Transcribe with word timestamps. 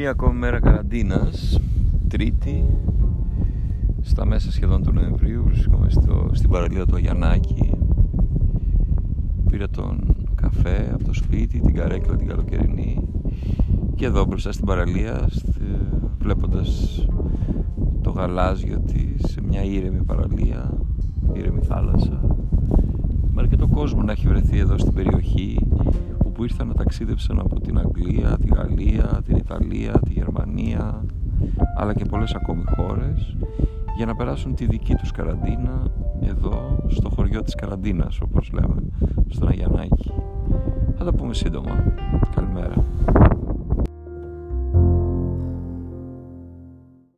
Μία 0.00 0.10
ακόμη 0.10 0.38
μέρα 0.38 0.60
καραντίνας, 0.60 1.60
τρίτη, 2.08 2.64
στα 4.00 4.26
μέσα 4.26 4.52
σχεδόν 4.52 4.82
του 4.82 4.92
Νοεμβρίου, 4.92 5.42
βρισκόμαι 5.44 5.90
στο, 5.90 6.30
στην 6.32 6.50
παραλία 6.50 6.86
του 6.86 6.96
Αγιανάκη. 6.96 7.70
Πήρα 9.50 9.68
τον 9.68 10.16
καφέ 10.34 10.90
από 10.94 11.04
το 11.04 11.12
σπίτι, 11.12 11.60
την 11.60 11.74
καρέκλα 11.74 12.16
την 12.16 12.26
καλοκαιρινή 12.26 13.08
και 13.94 14.06
εδώ 14.06 14.24
μπροστά 14.24 14.52
στην 14.52 14.66
παραλία, 14.66 15.28
βλέποντας 16.18 17.06
το 18.02 18.10
γαλάζιο 18.10 18.80
της 18.80 19.30
σε 19.30 19.40
μια 19.42 19.62
ήρεμη 19.62 20.04
παραλία, 20.04 20.72
ήρεμη 21.32 21.60
θάλασσα. 21.62 22.20
Με 23.32 23.40
αρκετό 23.42 23.68
κόσμο 23.68 24.02
να 24.02 24.12
έχει 24.12 24.28
βρεθεί 24.28 24.58
εδώ 24.58 24.78
στην 24.78 24.94
περιοχή 24.94 25.56
που 26.40 26.46
ήρθαν 26.46 26.66
να 26.66 26.74
ταξίδεψαν 26.74 27.38
από 27.38 27.60
την 27.60 27.78
Αγγλία, 27.78 28.36
τη 28.40 28.48
Γαλλία, 28.54 29.22
την 29.26 29.36
Ιταλία, 29.36 29.92
τη 29.92 30.12
Γερμανία 30.12 31.04
αλλά 31.76 31.94
και 31.94 32.04
πολλές 32.04 32.34
ακόμη 32.34 32.62
χώρες 32.76 33.36
για 33.96 34.06
να 34.06 34.16
περάσουν 34.16 34.54
τη 34.54 34.66
δική 34.66 34.94
τους 34.94 35.12
καραντίνα 35.12 35.82
εδώ 36.20 36.84
στο 36.88 37.08
χωριό 37.08 37.42
της 37.42 37.54
καραντίνας 37.54 38.20
όπως 38.20 38.50
λέμε 38.52 38.82
στον 39.28 39.48
Αγιανάκη. 39.48 40.12
Θα 40.98 41.04
τα 41.04 41.12
πούμε 41.12 41.34
σύντομα. 41.34 41.94
Καλημέρα 42.34 42.84